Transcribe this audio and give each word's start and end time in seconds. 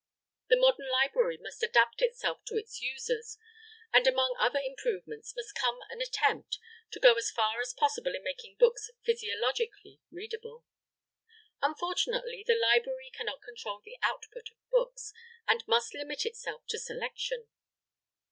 The 0.49 0.57
modern 0.59 0.89
library 0.89 1.37
must 1.39 1.61
adapt 1.61 2.01
itself 2.01 2.43
to 2.45 2.57
its 2.57 2.81
users, 2.81 3.37
and 3.93 4.07
among 4.07 4.35
other 4.39 4.57
improvements 4.59 5.35
must 5.35 5.53
come 5.53 5.77
an 5.91 6.01
attempt 6.01 6.57
to 6.93 6.99
go 6.99 7.13
as 7.13 7.29
far 7.29 7.59
as 7.61 7.71
possible 7.75 8.15
in 8.15 8.23
making 8.23 8.55
books 8.57 8.89
physiologically 9.03 9.99
readable. 10.09 10.65
Unfortunately 11.61 12.43
the 12.47 12.55
library 12.59 13.11
cannot 13.13 13.43
control 13.43 13.79
the 13.85 13.99
output 14.01 14.49
of 14.49 14.57
books, 14.71 15.13
and 15.47 15.63
must 15.67 15.93
limit 15.93 16.25
itself 16.25 16.65
to 16.69 16.79
selection. 16.79 17.47